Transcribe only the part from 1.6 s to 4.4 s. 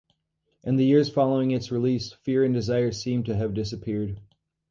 release, "Fear and Desire" seemed to have disappeared.